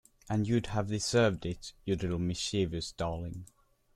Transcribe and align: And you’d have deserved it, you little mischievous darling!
And 0.27 0.47
you’d 0.47 0.65
have 0.65 0.87
deserved 0.87 1.45
it, 1.45 1.73
you 1.85 1.95
little 1.95 2.17
mischievous 2.17 2.91
darling! 2.91 3.45